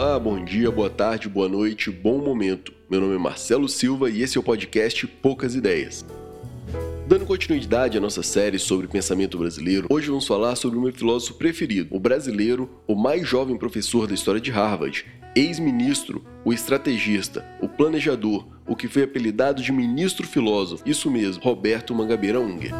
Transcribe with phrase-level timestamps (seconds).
[0.00, 2.72] Olá, bom dia, boa tarde, boa noite, bom momento.
[2.88, 6.06] Meu nome é Marcelo Silva e esse é o podcast Poucas Ideias.
[7.08, 11.34] Dando continuidade à nossa série sobre pensamento brasileiro, hoje vamos falar sobre o meu filósofo
[11.34, 17.68] preferido, o brasileiro, o mais jovem professor da história de Harvard, ex-ministro, o estrategista, o
[17.68, 22.70] planejador, o que foi apelidado de ministro filósofo, isso mesmo, Roberto Mangabeira Unger.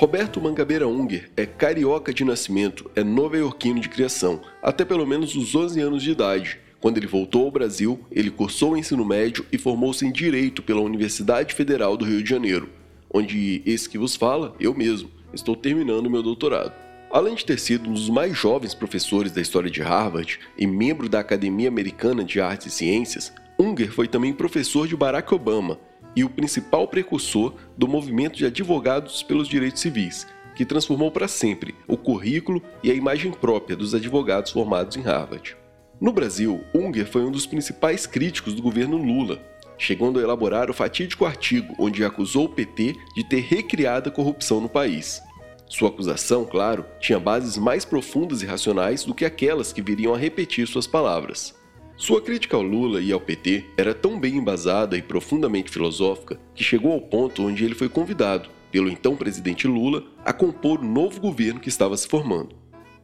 [0.00, 5.54] Roberto Mangabeira Unger é carioca de nascimento, é nova-iorquino de criação, até pelo menos os
[5.54, 6.58] 11 anos de idade.
[6.80, 10.80] Quando ele voltou ao Brasil, ele cursou o ensino médio e formou-se em Direito pela
[10.80, 12.70] Universidade Federal do Rio de Janeiro,
[13.12, 16.72] onde esse que vos fala, eu mesmo, estou terminando meu doutorado.
[17.10, 21.10] Além de ter sido um dos mais jovens professores da história de Harvard e membro
[21.10, 25.78] da Academia Americana de Artes e Ciências, Unger foi também professor de Barack Obama
[26.14, 31.74] e o principal precursor do movimento de advogados pelos direitos civis, que transformou para sempre
[31.86, 35.56] o currículo e a imagem própria dos advogados formados em Harvard.
[36.00, 39.40] No Brasil, Unger foi um dos principais críticos do governo Lula,
[39.78, 44.60] chegando a elaborar o fatídico artigo onde acusou o PT de ter recriado a corrupção
[44.60, 45.22] no país.
[45.68, 50.18] Sua acusação, claro, tinha bases mais profundas e racionais do que aquelas que viriam a
[50.18, 51.54] repetir suas palavras.
[52.00, 56.64] Sua crítica ao Lula e ao PT era tão bem embasada e profundamente filosófica que
[56.64, 61.20] chegou ao ponto onde ele foi convidado, pelo então presidente Lula, a compor o novo
[61.20, 62.56] governo que estava se formando.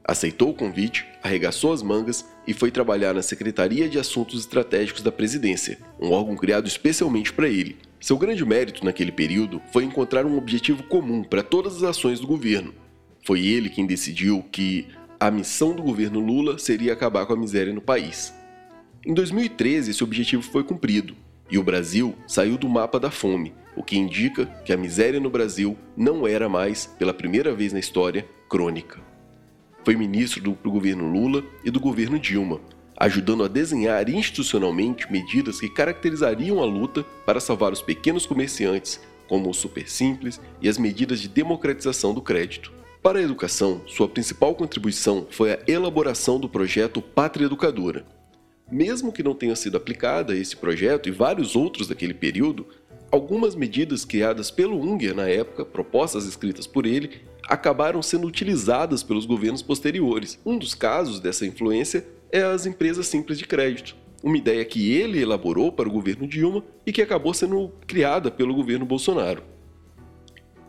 [0.03, 5.13] Aceitou o convite, arregaçou as mangas e foi trabalhar na Secretaria de Assuntos Estratégicos da
[5.13, 7.77] Presidência, um órgão criado especialmente para ele.
[8.01, 12.27] Seu grande mérito naquele período foi encontrar um objetivo comum para todas as ações do
[12.27, 12.73] governo.
[13.27, 14.87] Foi ele quem decidiu que
[15.21, 18.33] a missão do governo Lula seria acabar com a miséria no país.
[19.07, 21.15] Em 2013, esse objetivo foi cumprido
[21.49, 25.31] e o Brasil saiu do mapa da fome, o que indica que a miséria no
[25.31, 28.99] Brasil não era mais, pela primeira vez na história, crônica.
[29.85, 32.61] Foi ministro do governo Lula e do governo Dilma,
[32.97, 39.49] ajudando a desenhar institucionalmente medidas que caracterizariam a luta para salvar os pequenos comerciantes, como
[39.49, 42.73] o Super Simples e as medidas de democratização do crédito.
[43.01, 48.05] Para a educação, sua principal contribuição foi a elaboração do projeto Pátria Educadora,
[48.71, 52.67] mesmo que não tenha sido aplicada esse projeto e vários outros daquele período,
[53.11, 59.25] algumas medidas criadas pelo Unger na época, propostas escritas por ele, acabaram sendo utilizadas pelos
[59.25, 60.39] governos posteriores.
[60.45, 65.21] Um dos casos dessa influência é as empresas simples de crédito, uma ideia que ele
[65.21, 69.43] elaborou para o governo Dilma e que acabou sendo criada pelo governo Bolsonaro.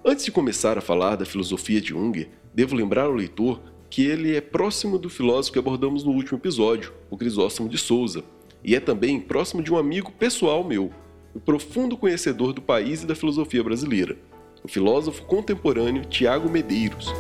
[0.06, 4.36] Antes de começar a falar da filosofia de Unger, devo lembrar ao leitor que ele
[4.36, 8.24] é próximo do filósofo que abordamos no último episódio, o Crisóstomo de Souza,
[8.64, 10.92] e é também próximo de um amigo pessoal meu,
[11.34, 14.18] o profundo conhecedor do país e da filosofia brasileira,
[14.64, 17.14] o filósofo contemporâneo Tiago Medeiros.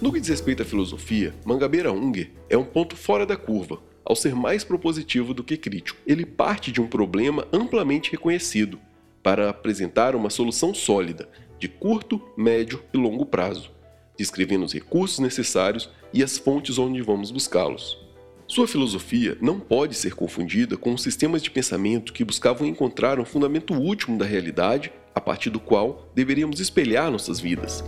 [0.00, 4.16] No que diz respeito à filosofia, Mangabeira Unger é um ponto fora da curva, ao
[4.16, 5.98] ser mais propositivo do que crítico.
[6.06, 8.78] Ele parte de um problema amplamente reconhecido
[9.22, 11.28] para apresentar uma solução sólida,
[11.58, 13.75] de curto, médio e longo prazo
[14.16, 17.98] descrevendo os recursos necessários e as fontes onde vamos buscá-los.
[18.46, 23.24] Sua filosofia não pode ser confundida com os sistemas de pensamento que buscavam encontrar um
[23.24, 27.82] fundamento último da realidade a partir do qual deveríamos espelhar nossas vidas.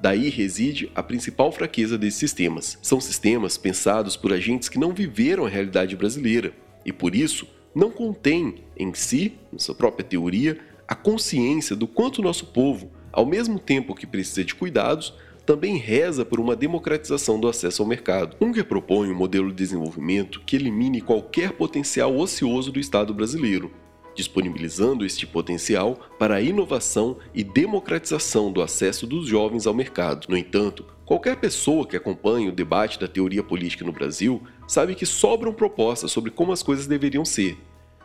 [0.01, 2.79] Daí reside a principal fraqueza desses sistemas.
[2.81, 6.53] São sistemas pensados por agentes que não viveram a realidade brasileira
[6.85, 10.59] e, por isso, não contêm em si, na sua própria teoria,
[10.89, 15.15] a consciência do quanto nosso povo, ao mesmo tempo que precisa de cuidados,
[15.45, 18.37] também reza por uma democratização do acesso ao mercado.
[18.41, 23.71] Unger propõe um modelo de desenvolvimento que elimine qualquer potencial ocioso do Estado brasileiro,
[24.15, 30.27] disponibilizando este potencial para a inovação e democratização do acesso dos jovens ao mercado.
[30.29, 35.07] No entanto, qualquer pessoa que acompanhe o debate da teoria política no Brasil sabe que
[35.07, 37.59] sobram propostas sobre como as coisas deveriam ser.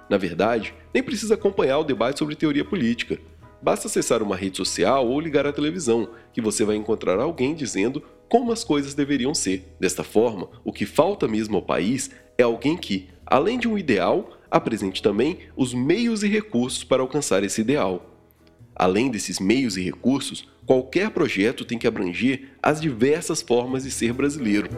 [0.10, 3.20] Na verdade, nem precisa acompanhar o debate sobre teoria política.
[3.62, 8.04] Basta acessar uma rede social ou ligar a televisão, que você vai encontrar alguém dizendo
[8.30, 9.76] como as coisas deveriam ser.
[9.80, 14.35] Desta forma, o que falta mesmo ao país é alguém que, além de um ideal,
[14.50, 18.12] apresente também os meios e recursos para alcançar esse ideal.
[18.76, 24.12] Além desses meios e recursos, qualquer projeto tem que abranger as diversas formas de ser
[24.12, 24.70] brasileiro.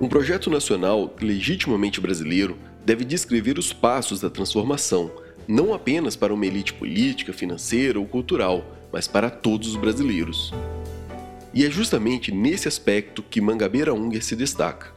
[0.00, 5.10] Um projeto nacional legitimamente brasileiro deve descrever os passos da transformação,
[5.46, 10.52] não apenas para uma elite política, financeira ou cultural, mas para todos os brasileiros.
[11.52, 14.92] E é justamente nesse aspecto que Mangabeira Unger se destaca.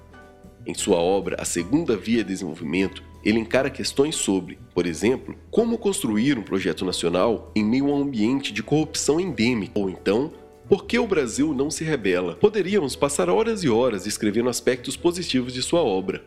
[0.66, 5.78] Em sua obra A Segunda Via de Desenvolvimento, ele encara questões sobre, por exemplo, como
[5.78, 10.32] construir um projeto nacional em meio a um ambiente de corrupção endêmica, ou então,
[10.70, 12.36] por que o Brasil não se rebela?
[12.36, 16.24] Poderíamos passar horas e horas escrevendo aspectos positivos de sua obra.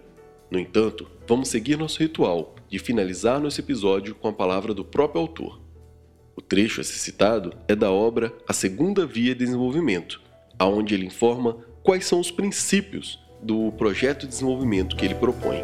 [0.51, 5.23] No entanto, vamos seguir nosso ritual de finalizar nosso episódio com a palavra do próprio
[5.23, 5.59] autor.
[6.37, 10.21] O trecho a ser citado é da obra A Segunda Via de Desenvolvimento,
[10.59, 15.63] aonde ele informa quais são os princípios do projeto de desenvolvimento que ele propõe.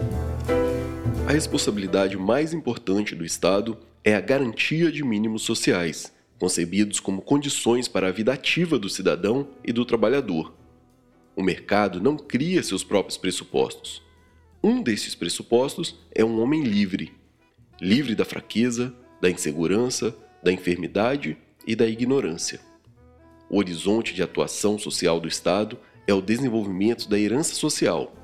[1.27, 7.89] A responsabilidade mais importante do Estado é a garantia de mínimos sociais, concebidos como condições
[7.89, 10.55] para a vida ativa do cidadão e do trabalhador.
[11.35, 14.01] O mercado não cria seus próprios pressupostos.
[14.63, 17.13] Um desses pressupostos é um homem livre,
[17.81, 21.37] livre da fraqueza, da insegurança, da enfermidade
[21.67, 22.61] e da ignorância.
[23.51, 25.77] O horizonte de atuação social do Estado
[26.07, 28.15] é o desenvolvimento da herança social,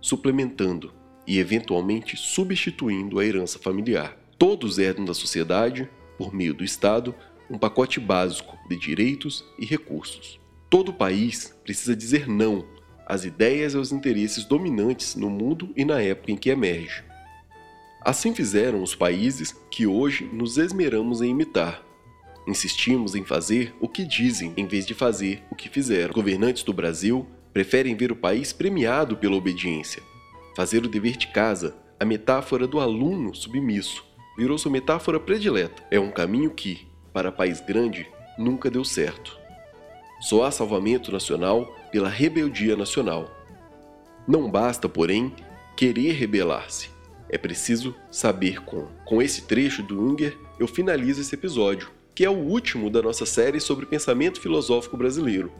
[0.00, 4.16] suplementando e eventualmente substituindo a herança familiar.
[4.38, 5.88] Todos herdam da sociedade,
[6.18, 7.14] por meio do Estado,
[7.48, 10.40] um pacote básico de direitos e recursos.
[10.68, 12.64] Todo país precisa dizer não
[13.06, 17.04] às ideias e aos interesses dominantes no mundo e na época em que emerge.
[18.00, 21.82] Assim fizeram os países que hoje nos esmeramos em imitar.
[22.48, 26.12] Insistimos em fazer o que dizem em vez de fazer o que fizeram.
[26.12, 30.02] Governantes do Brasil preferem ver o país premiado pela obediência,
[30.54, 34.04] Fazer o dever de casa, a metáfora do aluno submisso,
[34.36, 35.82] virou sua metáfora predileta.
[35.90, 38.08] É um caminho que, para país grande,
[38.38, 39.38] nunca deu certo.
[40.20, 43.30] Só há salvamento nacional pela rebeldia nacional.
[44.26, 45.34] Não basta, porém,
[45.76, 46.90] querer rebelar-se.
[47.28, 48.88] É preciso saber como.
[49.04, 53.24] Com esse trecho do Unger, eu finalizo esse episódio, que é o último da nossa
[53.24, 55.50] série sobre pensamento filosófico brasileiro.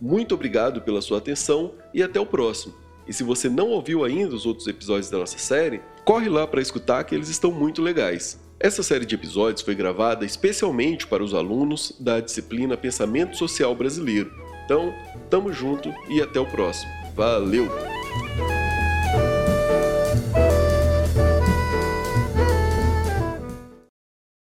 [0.00, 2.83] Muito obrigado pela sua atenção e até o próximo.
[3.06, 6.62] E se você não ouviu ainda os outros episódios da nossa série, corre lá para
[6.62, 8.38] escutar que eles estão muito legais.
[8.58, 14.32] Essa série de episódios foi gravada especialmente para os alunos da disciplina Pensamento Social Brasileiro.
[14.64, 14.94] Então,
[15.28, 16.90] tamo junto e até o próximo.
[17.14, 17.93] Valeu!